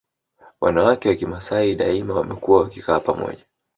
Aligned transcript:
Wanawake 0.61 1.09
wa 1.09 1.15
Kimasai 1.15 1.75
daima 1.75 2.13
wamekuwa 2.15 2.61
wakikaa 2.61 2.99
pamoja 2.99 3.45